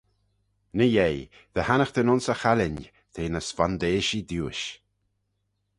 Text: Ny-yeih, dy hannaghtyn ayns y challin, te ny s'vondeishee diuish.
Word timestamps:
Ny-yeih, 0.77 1.21
dy 1.53 1.61
hannaghtyn 1.67 2.11
ayns 2.11 2.27
y 2.33 2.35
challin, 2.41 2.77
te 3.13 3.21
ny 3.27 3.41
s'vondeishee 3.47 4.25
diuish. 4.29 4.67